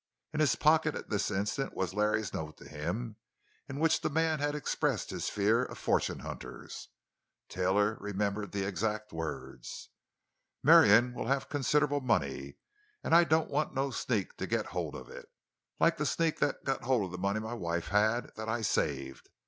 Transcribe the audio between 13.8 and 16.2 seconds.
sneak to get hold of it—like the